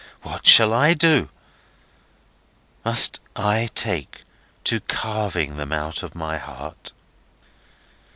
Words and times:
What 0.23 0.47
shall 0.47 0.73
I 0.73 0.95
do? 0.95 1.29
Must 2.83 3.19
I 3.35 3.69
take 3.75 4.23
to 4.63 4.79
carving 4.79 5.57
them 5.57 5.71
out 5.71 6.01
of 6.01 6.15
my 6.15 6.39
heart?" 6.39 6.91